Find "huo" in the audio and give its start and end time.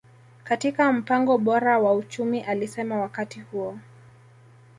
3.41-3.79